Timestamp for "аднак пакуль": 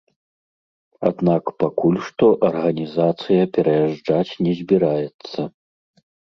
1.09-1.99